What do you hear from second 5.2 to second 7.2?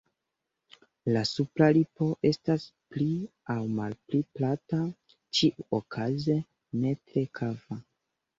ĉiuokaze ne